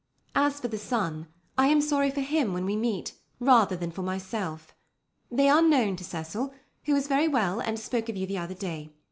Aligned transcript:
As 0.33 0.59
for 0.59 0.67
the 0.67 0.79
son, 0.79 1.27
I 1.59 1.67
am 1.67 1.79
sorry 1.79 2.09
for 2.09 2.21
him 2.21 2.53
when 2.53 2.65
we 2.65 2.75
meet, 2.75 3.13
rather 3.39 3.75
than 3.75 3.91
for 3.91 4.01
myself. 4.01 4.73
They 5.29 5.47
are 5.47 5.61
known 5.61 5.95
to 5.97 6.03
Cecil, 6.03 6.55
who 6.85 6.95
is 6.95 7.07
very 7.07 7.27
well 7.27 7.59
and 7.59 7.77
spoke 7.79 8.09
of 8.09 8.17
you 8.17 8.25
the 8.25 8.39
other 8.39 8.55
day. 8.55 8.93